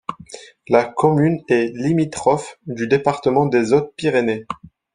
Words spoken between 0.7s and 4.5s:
commune est limitrophe du département des Hautes-Pyrénées.